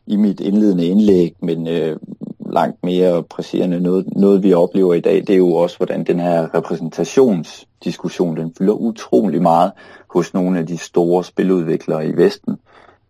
i 0.07 0.15
mit 0.15 0.39
indledende 0.39 0.85
indlæg, 0.85 1.35
men 1.41 1.67
øh, 1.67 1.97
langt 2.51 2.83
mere 2.83 3.23
presserende 3.23 3.79
noget, 3.79 4.05
noget, 4.15 4.43
vi 4.43 4.53
oplever 4.53 4.93
i 4.93 4.99
dag, 4.99 5.15
det 5.15 5.29
er 5.29 5.37
jo 5.37 5.53
også, 5.53 5.77
hvordan 5.77 6.03
den 6.03 6.19
her 6.19 6.55
repræsentationsdiskussion, 6.55 8.37
den 8.37 8.53
fylder 8.57 8.73
utrolig 8.73 9.41
meget 9.41 9.71
hos 10.09 10.33
nogle 10.33 10.59
af 10.59 10.67
de 10.67 10.77
store 10.77 11.23
spiludviklere 11.23 12.07
i 12.07 12.17
Vesten. 12.17 12.57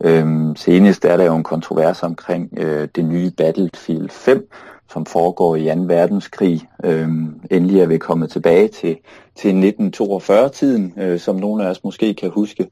Øhm, 0.03 0.55
senest 0.55 1.05
er 1.05 1.17
der 1.17 1.23
jo 1.23 1.35
en 1.35 1.43
kontrovers 1.43 2.03
omkring 2.03 2.49
øh, 2.57 2.87
det 2.95 3.05
nye 3.05 3.31
Battlefield 3.37 4.09
5, 4.09 4.49
som 4.91 5.05
foregår 5.05 5.55
i 5.55 5.65
2. 5.65 5.81
verdenskrig. 5.81 6.61
Øhm, 6.83 7.41
endelig 7.51 7.81
er 7.81 7.85
vi 7.85 7.97
kommet 7.97 8.31
tilbage 8.31 8.67
til, 8.67 8.97
til 9.39 9.73
1942-tiden, 9.79 10.93
øh, 10.97 11.19
som 11.19 11.35
nogle 11.35 11.65
af 11.65 11.69
os 11.69 11.83
måske 11.83 12.13
kan 12.13 12.29
huske. 12.29 12.67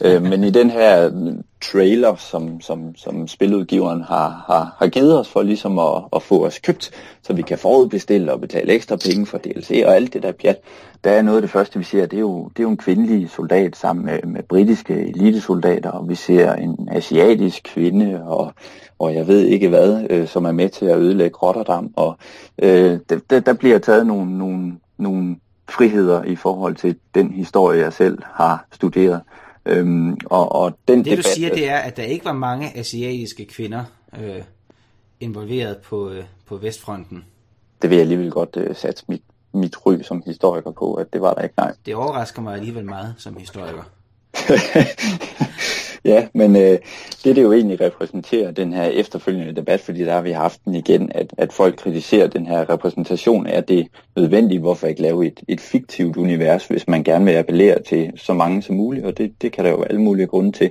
Øh, 0.00 0.22
men 0.22 0.44
i 0.44 0.50
den 0.50 0.70
her 0.70 1.06
øh, 1.06 1.34
trailer, 1.62 2.16
som, 2.16 2.60
som, 2.60 2.96
som 2.96 3.28
spiludgiveren 3.28 4.02
har, 4.02 4.44
har, 4.46 4.76
har 4.78 4.88
givet 4.88 5.18
os 5.18 5.28
for 5.28 5.42
ligesom 5.42 5.78
at, 5.78 6.02
at 6.12 6.22
få 6.22 6.46
os 6.46 6.58
købt, 6.58 6.90
så 7.22 7.32
vi 7.32 7.42
kan 7.42 7.58
forudbestille 7.58 8.32
og 8.32 8.40
betale 8.40 8.72
ekstra 8.72 8.96
penge 8.96 9.26
for 9.26 9.38
DLC 9.38 9.82
og 9.86 9.94
alt 9.94 10.12
det 10.12 10.22
der 10.22 10.32
pjat, 10.32 10.60
der 11.04 11.10
er 11.10 11.22
noget 11.22 11.38
af 11.38 11.42
det 11.42 11.50
første, 11.50 11.78
vi 11.78 11.84
ser, 11.84 12.06
det 12.06 12.16
er 12.16 12.20
jo, 12.20 12.48
det 12.48 12.58
er 12.58 12.62
jo 12.62 12.70
en 12.70 12.76
kvindelig 12.76 13.30
soldat 13.30 13.76
sammen 13.76 14.06
med, 14.06 14.22
med 14.22 14.42
britiske 14.42 14.94
elitesoldater, 14.94 15.90
og 15.90 16.08
vi 16.08 16.14
ser 16.14 16.52
en 16.52 16.88
asiatisk 16.92 17.62
kvinde, 17.64 18.22
og, 18.24 18.52
og 18.98 19.14
jeg 19.14 19.26
ved 19.26 19.44
ikke 19.44 19.68
hvad, 19.68 20.06
øh, 20.10 20.28
som 20.28 20.44
er 20.44 20.52
med 20.52 20.68
til 20.68 20.86
at 20.86 20.98
ødelægge 20.98 21.36
Rotterdam, 21.36 21.92
og 21.96 22.16
øh, 22.62 22.98
der, 23.30 23.40
der 23.40 23.52
bliver 23.52 23.78
taget 23.78 24.06
nogle, 24.06 24.38
nogle, 24.38 24.72
nogle 24.98 25.36
friheder 25.68 26.24
i 26.24 26.36
forhold 26.36 26.76
til 26.76 26.96
den 27.14 27.32
historie, 27.32 27.80
jeg 27.80 27.92
selv 27.92 28.18
har 28.24 28.66
studeret. 28.72 29.20
Øhm, 29.66 30.16
og, 30.24 30.52
og 30.52 30.78
den 30.88 30.98
det 30.98 31.04
debat, 31.04 31.24
du 31.24 31.30
siger, 31.34 31.54
det 31.54 31.68
er, 31.68 31.78
at 31.78 31.96
der 31.96 32.02
ikke 32.02 32.24
var 32.24 32.32
mange 32.32 32.76
asiatiske 32.76 33.44
kvinder 33.44 33.84
øh, 34.20 34.42
involveret 35.20 35.76
på, 35.76 36.10
øh, 36.10 36.24
på 36.46 36.56
Vestfronten. 36.56 37.24
Det 37.82 37.90
vil 37.90 37.96
jeg 37.96 38.02
alligevel 38.02 38.30
godt 38.30 38.56
øh, 38.56 38.76
sætte 38.76 39.02
mit, 39.08 39.22
mit 39.52 39.86
ry 39.86 40.02
som 40.02 40.22
historiker 40.26 40.70
på, 40.70 40.94
at 40.94 41.12
det 41.12 41.20
var 41.20 41.34
der 41.34 41.42
ikke, 41.42 41.54
nej. 41.58 41.74
Det 41.86 41.94
overrasker 41.94 42.42
mig 42.42 42.54
alligevel 42.54 42.84
meget 42.84 43.14
som 43.18 43.36
historiker. 43.36 43.82
Ja, 46.06 46.26
men 46.34 46.56
øh, 46.56 46.78
det 47.24 47.36
det 47.36 47.42
jo 47.42 47.52
egentlig 47.52 47.80
repræsenterer, 47.80 48.50
den 48.50 48.72
her 48.72 48.82
efterfølgende 48.82 49.56
debat, 49.56 49.80
fordi 49.80 50.04
der 50.04 50.12
har 50.12 50.22
vi 50.22 50.30
haft 50.30 50.64
den 50.64 50.74
igen, 50.74 51.10
at, 51.14 51.34
at 51.38 51.52
folk 51.52 51.76
kritiserer 51.76 52.26
den 52.26 52.46
her 52.46 52.70
repræsentation, 52.70 53.46
er 53.46 53.60
det 53.60 53.88
nødvendigt, 54.16 54.60
hvorfor 54.60 54.86
ikke 54.86 55.02
lave 55.02 55.26
et, 55.26 55.40
et 55.48 55.60
fiktivt 55.60 56.16
univers, 56.16 56.66
hvis 56.66 56.88
man 56.88 57.04
gerne 57.04 57.24
vil 57.24 57.32
appellere 57.32 57.82
til 57.82 58.12
så 58.16 58.34
mange 58.34 58.62
som 58.62 58.76
muligt, 58.76 59.06
og 59.06 59.18
det, 59.18 59.42
det 59.42 59.52
kan 59.52 59.64
der 59.64 59.70
jo 59.70 59.82
alle 59.82 60.00
mulige 60.00 60.26
grunde 60.26 60.52
til. 60.52 60.70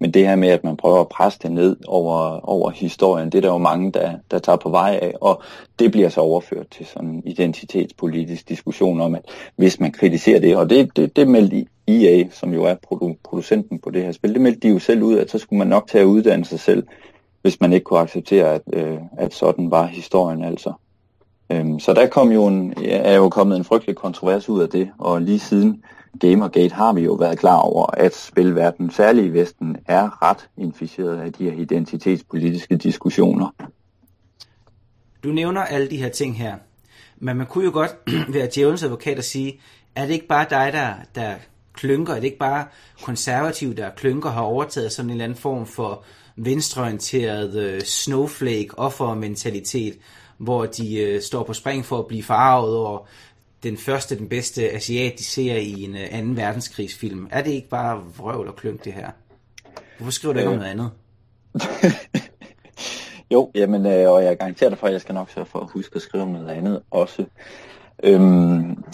Men 0.00 0.10
det 0.10 0.26
her 0.26 0.36
med, 0.36 0.48
at 0.48 0.64
man 0.64 0.76
prøver 0.76 1.00
at 1.00 1.08
presse 1.08 1.38
det 1.42 1.52
ned 1.52 1.76
over, 1.86 2.48
over 2.48 2.70
historien, 2.70 3.30
det 3.30 3.38
er 3.38 3.42
der 3.42 3.52
jo 3.52 3.58
mange, 3.58 3.92
der, 3.92 4.12
der 4.30 4.38
tager 4.38 4.56
på 4.56 4.70
vej 4.70 4.98
af, 5.02 5.14
og 5.20 5.42
det 5.78 5.92
bliver 5.92 6.08
så 6.08 6.20
overført 6.20 6.66
til 6.70 6.86
sådan 6.86 7.08
en 7.08 7.22
identitetspolitisk 7.26 8.48
diskussion 8.48 9.00
om, 9.00 9.14
at 9.14 9.22
hvis 9.56 9.80
man 9.80 9.92
kritiserer 9.92 10.40
det, 10.40 10.56
og 10.56 10.70
det, 10.70 10.96
det, 10.96 11.16
det 11.16 11.28
meldte 11.28 11.66
EA, 11.90 12.24
som 12.30 12.54
jo 12.54 12.64
er 12.64 12.74
produ- 12.74 13.20
producenten 13.24 13.78
på 13.78 13.90
det 13.90 14.02
her 14.02 14.12
spil, 14.12 14.32
det 14.32 14.40
meldte 14.40 14.60
de 14.60 14.72
jo 14.72 14.78
selv 14.78 15.02
ud, 15.02 15.18
at 15.18 15.30
så 15.30 15.38
skulle 15.38 15.58
man 15.58 15.68
nok 15.68 15.88
tage 15.88 16.02
at 16.02 16.06
uddanne 16.06 16.44
sig 16.44 16.60
selv, 16.60 16.86
hvis 17.42 17.60
man 17.60 17.72
ikke 17.72 17.84
kunne 17.84 18.00
acceptere, 18.00 18.54
at, 18.54 18.62
øh, 18.72 18.98
at 19.18 19.34
sådan 19.34 19.70
var 19.70 19.86
historien 19.86 20.44
altså. 20.44 20.72
Øhm, 21.52 21.78
så 21.78 21.94
der 21.94 22.06
kom 22.06 22.32
jo 22.32 22.46
en, 22.46 22.74
er 22.86 23.16
jo 23.16 23.28
kommet 23.28 23.56
en 23.56 23.64
frygtelig 23.64 23.96
kontrovers 23.96 24.48
ud 24.48 24.62
af 24.62 24.68
det, 24.68 24.90
og 24.98 25.22
lige 25.22 25.38
siden 25.38 25.84
Gamergate 26.20 26.74
har 26.74 26.92
vi 26.92 27.00
jo 27.00 27.12
været 27.12 27.38
klar 27.38 27.58
over, 27.58 27.86
at 27.86 28.14
spilverdenen, 28.14 28.90
særligt 28.90 29.26
i 29.26 29.32
Vesten, 29.32 29.76
er 29.86 30.22
ret 30.22 30.48
inficeret 30.56 31.20
af 31.20 31.32
de 31.32 31.50
her 31.50 31.58
identitetspolitiske 31.58 32.76
diskussioner. 32.76 33.48
Du 35.24 35.28
nævner 35.28 35.60
alle 35.60 35.90
de 35.90 35.96
her 35.96 36.08
ting 36.08 36.38
her, 36.38 36.54
men 37.18 37.36
man 37.36 37.46
kunne 37.46 37.64
jo 37.64 37.70
godt 37.72 37.96
være 38.34 38.48
djævelens 38.54 38.82
advokat 38.82 39.18
og 39.18 39.24
sige, 39.24 39.60
er 39.94 40.06
det 40.06 40.12
ikke 40.12 40.26
bare 40.26 40.46
dig, 40.50 40.72
der, 40.72 40.94
der 41.14 41.34
klynker? 41.80 42.12
Er 42.12 42.16
det 42.16 42.24
ikke 42.24 42.38
bare 42.38 42.66
konservative, 43.02 43.74
der 43.74 43.90
klynker 43.90 44.30
har 44.30 44.42
overtaget 44.42 44.92
sådan 44.92 45.08
en 45.08 45.10
eller 45.10 45.24
anden 45.24 45.38
form 45.38 45.66
for 45.66 46.04
venstreorienteret 46.36 47.54
øh, 47.54 47.80
snowflake 47.80 48.78
offermentalitet, 48.78 49.98
hvor 50.38 50.66
de 50.66 51.00
øh, 51.00 51.22
står 51.22 51.42
på 51.42 51.52
spring 51.52 51.84
for 51.84 51.98
at 51.98 52.06
blive 52.06 52.22
farvet 52.22 52.76
over 52.76 53.06
den 53.62 53.76
første, 53.76 54.18
den 54.18 54.28
bedste 54.28 54.70
asiat, 54.70 55.18
de 55.18 55.24
ser 55.24 55.56
i 55.56 55.82
en 55.82 55.96
øh, 55.96 56.08
anden 56.10 56.36
verdenskrigsfilm. 56.36 57.28
Er 57.30 57.42
det 57.42 57.50
ikke 57.50 57.68
bare 57.68 58.02
vrøvl 58.16 58.48
og 58.48 58.56
klynk 58.56 58.84
det 58.84 58.92
her? 58.92 59.10
Hvorfor 59.98 60.12
skriver 60.12 60.32
du 60.32 60.38
ikke 60.38 60.50
øh. 60.50 60.56
om 60.56 60.58
noget 60.58 60.70
andet? 60.70 60.90
jo, 63.34 63.50
jamen, 63.54 63.86
øh, 63.86 64.10
og 64.10 64.24
jeg 64.24 64.38
garanterer 64.38 64.70
dig 64.70 64.78
for, 64.78 64.86
at 64.86 64.92
jeg 64.92 65.00
skal 65.00 65.14
nok 65.14 65.30
sørge 65.30 65.46
for 65.46 65.60
at 65.60 65.70
huske 65.70 65.96
at 65.96 66.02
skrive 66.02 66.22
om 66.22 66.28
noget 66.28 66.48
andet 66.48 66.82
også. 66.90 67.24
Øhm, 68.02 68.84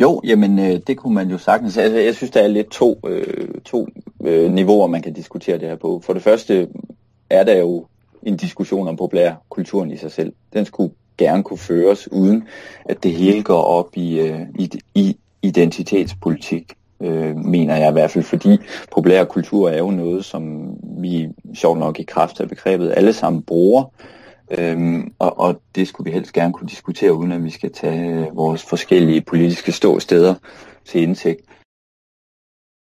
jo, 0.00 0.20
jamen 0.24 0.58
øh, 0.58 0.80
det 0.86 0.96
kunne 0.96 1.14
man 1.14 1.30
jo 1.30 1.38
sagtens. 1.38 1.76
Altså, 1.76 1.98
jeg 1.98 2.14
synes, 2.14 2.30
der 2.30 2.40
er 2.40 2.48
lidt 2.48 2.70
to, 2.70 3.00
øh, 3.06 3.48
to 3.64 3.88
øh, 4.24 4.52
niveauer, 4.52 4.86
man 4.86 5.02
kan 5.02 5.12
diskutere 5.12 5.58
det 5.58 5.68
her 5.68 5.76
på. 5.76 6.00
For 6.04 6.12
det 6.12 6.22
første 6.22 6.68
er 7.30 7.44
der 7.44 7.56
jo 7.56 7.86
en 8.22 8.36
diskussion 8.36 8.88
om 8.88 8.96
populærkulturen 8.96 9.90
i 9.90 9.96
sig 9.96 10.12
selv. 10.12 10.32
Den 10.52 10.64
skulle 10.64 10.94
gerne 11.18 11.42
kunne 11.42 11.58
føres, 11.58 12.12
uden 12.12 12.44
at 12.84 13.02
det 13.02 13.12
hele 13.12 13.42
går 13.42 13.62
op 13.62 13.96
i, 13.96 14.20
øh, 14.20 14.40
i, 14.58 14.70
i 14.94 15.16
identitetspolitik, 15.42 16.72
øh, 17.00 17.36
mener 17.36 17.76
jeg 17.76 17.88
i 17.88 17.92
hvert 17.92 18.10
fald, 18.10 18.24
fordi 18.24 18.58
populærkultur 18.92 19.70
er 19.70 19.78
jo 19.78 19.90
noget, 19.90 20.24
som 20.24 20.74
vi 20.82 21.28
sjovt 21.54 21.78
nok 21.78 22.00
i 22.00 22.02
kraft 22.02 22.40
af 22.40 22.48
begrebet 22.48 22.94
alle 22.96 23.12
sammen 23.12 23.42
bruger, 23.42 23.84
Øhm, 24.50 25.12
og, 25.18 25.40
og 25.40 25.60
det 25.74 25.88
skulle 25.88 26.04
vi 26.04 26.14
helst 26.14 26.32
gerne 26.32 26.52
kunne 26.52 26.68
diskutere, 26.68 27.14
uden 27.14 27.32
at 27.32 27.44
vi 27.44 27.50
skal 27.50 27.72
tage 27.72 28.26
øh, 28.26 28.36
vores 28.36 28.62
forskellige 28.62 29.20
politiske 29.20 29.72
ståsteder 29.72 30.34
til 30.84 31.02
indtægt. 31.02 31.40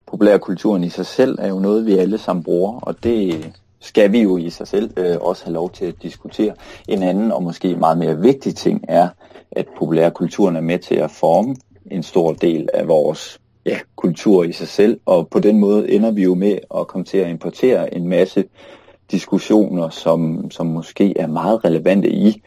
Populærkulturen 0.07 0.85
i 0.85 0.89
sig 0.89 1.07
selv 1.07 1.39
er 1.39 1.49
jo 1.49 1.59
noget, 1.59 1.87
vi 1.87 1.93
alle 1.93 2.19
sammen 2.19 2.43
bruger, 2.43 2.81
og 2.81 3.05
det 3.05 3.53
skal 3.81 4.13
vi 4.13 4.23
jo 4.23 4.37
i 4.37 4.51
sig 4.51 4.69
selv 4.69 4.91
øh, 4.97 5.17
også 5.21 5.45
have 5.45 5.55
lov 5.55 5.71
til 5.71 5.85
at 5.85 6.03
diskutere. 6.03 6.55
En 6.89 7.03
anden 7.03 7.33
og 7.33 7.43
måske 7.43 7.77
meget 7.77 7.99
mere 7.99 8.21
vigtig 8.21 8.57
ting 8.57 8.85
er, 8.89 9.09
at 9.51 9.67
populærkulturen 9.79 10.57
er 10.57 10.61
med 10.61 10.79
til 10.79 10.95
at 10.95 11.11
forme 11.11 11.57
en 11.91 12.03
stor 12.03 12.33
del 12.33 12.69
af 12.75 12.89
vores 12.89 13.41
ja, 13.67 13.79
kultur 13.97 14.45
i 14.45 14.53
sig 14.53 14.69
selv, 14.69 15.01
og 15.07 15.29
på 15.29 15.41
den 15.41 15.59
måde 15.59 15.91
ender 15.91 16.11
vi 16.11 16.23
jo 16.23 16.35
med 16.35 16.59
at 16.75 16.87
komme 16.87 17.05
til 17.05 17.19
at 17.19 17.31
importere 17.31 17.95
en 17.95 18.09
masse 18.09 18.45
diskussioner, 19.11 19.89
som, 19.89 20.51
som 20.51 20.67
måske 20.67 21.19
er 21.19 21.27
meget 21.27 21.65
relevante 21.65 22.11
i 22.11 22.43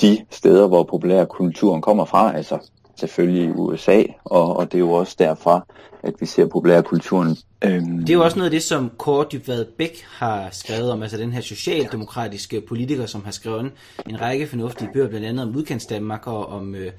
de 0.00 0.18
steder, 0.30 0.68
hvor 0.68 0.82
populærkulturen 0.82 1.82
kommer 1.82 2.04
fra, 2.04 2.36
altså 2.36 2.58
selvfølgelig 2.96 3.44
i 3.44 3.50
USA, 3.50 4.02
og, 4.24 4.56
og 4.56 4.72
det 4.72 4.74
er 4.74 4.80
jo 4.80 4.92
også 4.92 5.16
derfra, 5.18 5.66
at 6.02 6.14
vi 6.20 6.26
ser 6.26 6.46
populærkulturen. 6.46 7.36
Øhm... 7.64 7.98
Det 7.98 8.10
er 8.10 8.14
jo 8.14 8.24
også 8.24 8.36
noget 8.36 8.46
af 8.46 8.50
det, 8.50 8.62
som 8.62 8.90
Kåre 8.98 9.26
Dybvad 9.32 9.64
Bæk 9.64 10.04
har 10.08 10.48
skrevet 10.52 10.90
om, 10.90 11.02
altså 11.02 11.16
den 11.16 11.32
her 11.32 11.40
socialdemokratiske 11.40 12.60
politiker, 12.60 13.06
som 13.06 13.24
har 13.24 13.30
skrevet 13.30 13.72
en 14.08 14.20
række 14.20 14.46
fornuftige 14.46 14.90
bøger, 14.92 15.08
blandt 15.08 15.26
andet 15.26 15.46
om 15.46 15.56
udkants 15.56 15.86
Danmark 15.86 16.26
og 16.26 16.46
om, 16.46 16.74
øh, 16.74 16.92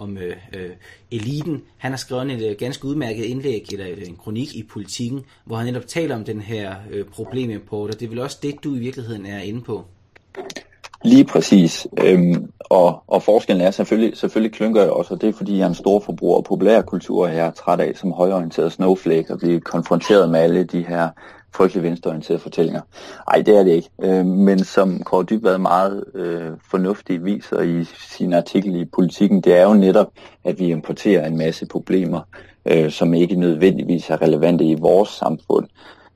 om 0.00 0.18
øh, 0.18 0.36
øh, 0.56 0.70
eliten. 1.10 1.62
Han 1.78 1.92
har 1.92 1.96
skrevet 1.96 2.30
et 2.30 2.50
øh, 2.50 2.56
ganske 2.58 2.84
udmærket 2.84 3.24
indlæg, 3.24 3.66
eller 3.72 3.86
øh, 3.90 4.08
en 4.08 4.16
kronik 4.16 4.54
i 4.54 4.62
politikken, 4.62 5.20
hvor 5.44 5.56
han 5.56 5.66
netop 5.66 5.86
taler 5.86 6.14
om 6.16 6.24
den 6.24 6.40
her 6.40 6.74
øh, 6.90 7.04
problemimport, 7.04 7.90
og 7.94 8.00
det 8.00 8.06
er 8.06 8.10
vel 8.10 8.18
også 8.18 8.38
det, 8.42 8.54
du 8.64 8.74
i 8.74 8.78
virkeligheden 8.78 9.26
er 9.26 9.38
inde 9.38 9.60
på. 9.60 9.84
Lige 11.04 11.24
præcis. 11.24 11.86
Øhm, 12.04 12.52
og, 12.60 13.02
og 13.06 13.22
forskellen 13.22 13.66
er 13.66 13.70
selvfølgelig, 13.70 14.16
selvfølgelig 14.16 14.54
klynker 14.54 14.82
jeg 14.82 14.90
også, 14.90 15.14
og 15.14 15.20
det 15.20 15.28
er 15.28 15.32
fordi, 15.32 15.56
jeg 15.56 15.64
er 15.64 15.68
en 15.68 15.74
stor 15.74 16.00
forbruger 16.00 16.38
af 16.38 16.44
populærkultur, 16.44 17.26
og 17.26 17.34
jeg 17.34 17.46
er 17.46 17.50
træt 17.50 17.80
af 17.80 17.92
som 17.96 18.12
højorienteret 18.12 18.72
snowflake 18.72 19.32
at 19.32 19.38
blive 19.38 19.60
konfronteret 19.60 20.30
med 20.30 20.40
alle 20.40 20.64
de 20.64 20.84
her 20.88 21.08
frygtelig 21.54 21.82
venstreorienterede 21.82 22.42
fortællinger. 22.42 22.80
Nej, 23.28 23.42
det 23.42 23.58
er 23.58 23.62
det 23.62 23.70
ikke. 23.70 23.88
Øh, 24.02 24.26
men 24.26 24.64
som 24.64 24.98
Kåre 24.98 25.24
Dybvad 25.24 25.58
meget 25.58 26.04
øh, 26.14 26.50
fornuftigt 26.70 27.24
viser 27.24 27.60
i 27.60 27.84
sin 27.84 28.32
artikel 28.32 28.76
i 28.76 28.84
Politikken, 28.84 29.40
det 29.40 29.56
er 29.56 29.62
jo 29.62 29.74
netop, 29.74 30.12
at 30.44 30.58
vi 30.58 30.70
importerer 30.70 31.26
en 31.26 31.38
masse 31.38 31.66
problemer, 31.66 32.20
øh, 32.66 32.90
som 32.90 33.14
ikke 33.14 33.34
nødvendigvis 33.34 34.10
er 34.10 34.22
relevante 34.22 34.64
i 34.64 34.74
vores 34.74 35.08
samfund. 35.08 35.66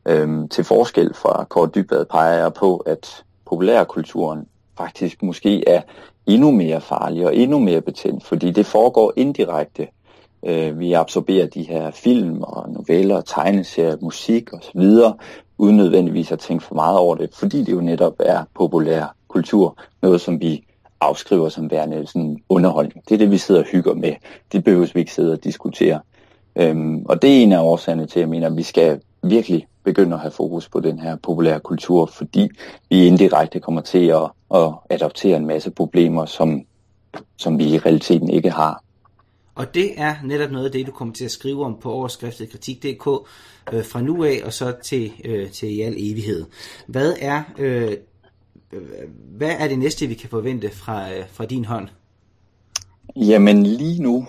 Øh, 0.09 0.49
til 0.51 0.65
forskel 0.65 1.15
fra 1.15 1.45
Kåre 1.45 1.71
Dybvad 1.75 2.05
peger 2.05 2.39
jeg 2.43 2.53
på, 2.53 2.77
at 2.77 3.25
populærkulturen 3.47 4.47
faktisk 4.79 5.23
måske 5.23 5.69
er 5.69 5.83
endnu 6.27 6.51
mere 6.51 6.81
farlig 6.81 7.27
og 7.27 7.37
endnu 7.37 7.59
mere 7.59 7.81
betændt, 7.81 8.25
fordi 8.25 8.51
det 8.51 8.67
foregår 8.67 9.13
indirekte. 9.17 9.87
Øh, 10.47 10.79
vi 10.79 10.93
absorberer 10.93 11.47
de 11.47 11.63
her 11.63 11.91
film 11.91 12.43
og 12.43 12.71
noveller, 12.71 13.21
tegneserier, 13.21 13.97
musik 14.01 14.53
osv., 14.53 14.81
uden 15.59 15.77
nødvendigvis 15.77 16.33
at 16.33 16.39
tænke 16.39 16.65
for 16.65 16.75
meget 16.75 16.99
over 16.99 17.15
det, 17.15 17.35
fordi 17.35 17.65
det 17.65 17.73
jo 17.73 17.81
netop 17.81 18.15
er 18.19 18.45
populær 18.55 19.15
kultur, 19.29 19.79
noget 20.03 20.21
som 20.21 20.41
vi 20.41 20.65
afskriver 21.01 21.49
som 21.49 21.71
værende 21.71 22.07
sådan 22.07 22.39
underholdning. 22.49 23.09
Det 23.09 23.15
er 23.15 23.19
det, 23.19 23.31
vi 23.31 23.39
sidder 23.39 23.61
og 23.61 23.67
hygger 23.67 23.95
med. 23.95 24.13
Det 24.53 24.65
behøver 24.65 24.87
vi 24.95 25.01
ikke 25.01 25.13
sidde 25.13 25.33
og 25.33 25.45
diskutere. 25.45 26.01
Øhm, 26.57 27.07
og 27.07 27.23
det 27.23 27.39
er 27.39 27.43
en 27.43 27.53
af 27.53 27.63
årsagerne 27.63 28.07
til, 28.07 28.19
at 28.19 28.21
jeg 28.21 28.29
mener, 28.29 28.47
at 28.47 28.57
vi 28.57 28.63
skal 28.63 29.01
virkelig 29.23 29.67
begynde 29.85 30.15
at 30.15 30.21
have 30.21 30.31
fokus 30.31 30.69
på 30.69 30.81
den 30.81 30.99
her 30.99 31.17
populære 31.17 31.61
kultur, 31.61 32.07
fordi 32.07 32.49
vi 32.91 33.07
indirekte 33.07 33.61
kommer 33.61 33.81
til 33.81 34.07
at, 34.07 34.31
at 34.55 34.73
adoptere 34.91 35.37
en 35.37 35.47
masse 35.47 35.71
problemer, 35.71 36.25
som, 36.25 36.63
som 37.37 37.59
vi 37.59 37.65
i 37.65 37.79
realiteten 37.79 38.31
ikke 38.31 38.51
har. 38.51 38.84
Og 39.55 39.75
det 39.75 40.01
er 40.01 40.15
netop 40.25 40.51
noget 40.51 40.65
af 40.65 40.73
det, 40.73 40.87
du 40.87 40.93
kommer 40.93 41.15
til 41.15 41.25
at 41.25 41.31
skrive 41.31 41.65
om 41.65 41.77
på 41.81 41.93
overskriftet 41.93 42.51
kritik.dk 42.51 43.07
øh, 43.73 43.85
fra 43.85 44.01
nu 44.01 44.25
af 44.25 44.41
og 44.45 44.53
så 44.53 44.75
til, 44.83 45.13
øh, 45.25 45.51
til 45.51 45.77
i 45.77 45.81
al 45.81 45.95
evighed. 45.97 46.45
Hvad 46.87 47.15
er, 47.21 47.43
øh, 47.59 47.93
øh, 48.73 48.81
hvad 49.37 49.53
er 49.59 49.69
det 49.69 49.79
næste, 49.79 50.07
vi 50.07 50.15
kan 50.15 50.31
forvente 50.31 50.71
fra, 50.71 51.13
øh, 51.13 51.25
fra 51.33 51.45
din 51.45 51.65
hånd? 51.65 51.89
Jamen 53.17 53.63
lige 53.63 54.03
nu 54.03 54.27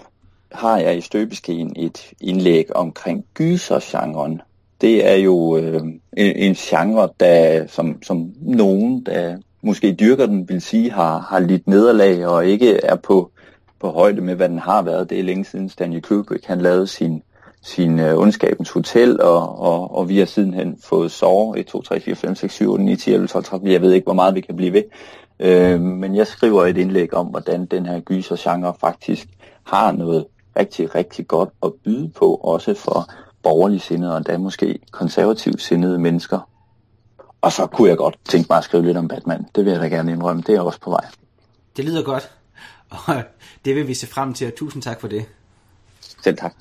har 0.51 0.77
jeg 0.77 0.97
i 0.97 1.01
støbeskeen 1.01 1.73
et 1.75 2.13
indlæg 2.21 2.75
omkring 2.75 3.25
gysergenren. 3.33 4.41
Det 4.81 5.07
er 5.07 5.15
jo 5.15 5.57
øh, 5.57 5.81
en, 6.17 6.35
en 6.35 6.53
genre, 6.53 7.09
der, 7.19 7.67
som, 7.67 8.03
som 8.03 8.33
nogen, 8.41 9.05
der 9.05 9.37
måske 9.61 9.93
dyrker 9.93 10.25
den, 10.25 10.49
vil 10.49 10.61
sige, 10.61 10.91
har, 10.91 11.19
har 11.19 11.39
lidt 11.39 11.67
nederlag 11.67 12.27
og 12.27 12.45
ikke 12.45 12.77
er 12.77 12.95
på 12.95 13.31
på 13.85 13.91
højde 13.91 14.21
med, 14.21 14.35
hvad 14.35 14.49
den 14.49 14.59
har 14.59 14.81
været. 14.81 15.09
Det 15.09 15.19
er 15.19 15.23
længe 15.23 15.45
siden 15.45 15.69
Stanley 15.69 15.99
Kubrick, 15.99 16.45
han 16.45 16.61
lavede 16.61 16.87
sin, 16.87 17.23
sin 17.61 17.99
uh, 17.99 18.19
ondskabens 18.19 18.69
hotel, 18.69 19.21
og, 19.21 19.59
og, 19.59 19.95
og 19.95 20.09
vi 20.09 20.17
har 20.19 20.25
sidenhen 20.25 20.77
fået 20.83 21.11
Sår 21.11 21.55
1, 21.55 21.65
2, 21.65 21.81
3, 21.81 21.99
4, 21.99 22.15
5, 22.15 22.35
6, 22.35 22.53
7, 22.53 22.71
8, 22.71 22.83
9, 22.83 22.95
10, 22.95 23.13
11, 23.13 23.27
12, 23.27 23.43
13. 23.43 23.71
Jeg 23.71 23.81
ved 23.81 23.93
ikke, 23.93 24.05
hvor 24.05 24.13
meget 24.13 24.35
vi 24.35 24.41
kan 24.41 24.55
blive 24.55 24.73
ved. 24.73 24.83
Uh, 25.39 25.81
men 25.81 26.15
jeg 26.15 26.27
skriver 26.27 26.65
et 26.65 26.77
indlæg 26.77 27.13
om, 27.13 27.27
hvordan 27.27 27.65
den 27.65 27.85
her 27.85 27.99
gyser-genre 27.99 28.73
faktisk 28.79 29.27
har 29.63 29.91
noget 29.91 30.25
rigtig, 30.59 30.95
rigtig 30.95 31.27
godt 31.27 31.49
at 31.63 31.73
byde 31.83 32.09
på, 32.09 32.35
også 32.35 32.73
for 32.73 33.09
borgerlige 33.43 33.79
sindede 33.79 34.11
og 34.11 34.17
endda 34.17 34.37
måske 34.37 34.79
konservativt 34.91 35.61
sindede 35.61 35.99
mennesker. 35.99 36.49
Og 37.41 37.51
så 37.51 37.67
kunne 37.67 37.89
jeg 37.89 37.97
godt 37.97 38.17
tænke 38.25 38.47
mig 38.49 38.57
at 38.57 38.63
skrive 38.63 38.85
lidt 38.85 38.97
om 38.97 39.07
Batman. 39.07 39.45
Det 39.55 39.65
vil 39.65 39.71
jeg 39.71 39.81
da 39.81 39.87
gerne 39.87 40.11
indrømme. 40.11 40.43
Det 40.47 40.55
er 40.55 40.61
også 40.61 40.79
på 40.79 40.89
vej. 40.89 41.05
Det 41.77 41.85
lyder 41.85 42.03
godt. 42.03 42.31
Og 42.89 43.23
det 43.65 43.75
vil 43.75 43.87
vi 43.87 43.93
se 43.93 44.07
frem 44.07 44.33
til, 44.33 44.47
og 44.47 44.55
tusind 44.55 44.83
tak 44.83 45.01
for 45.01 45.07
det. 45.07 45.25
Selv 46.01 46.37
tak. 46.37 46.53